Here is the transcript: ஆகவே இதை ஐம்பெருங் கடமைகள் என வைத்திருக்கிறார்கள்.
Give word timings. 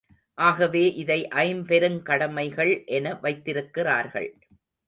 ஆகவே 0.37 0.93
இதை 0.93 1.27
ஐம்பெருங் 1.35 1.99
கடமைகள் 2.01 2.73
என 2.85 3.13
வைத்திருக்கிறார்கள். 3.21 4.29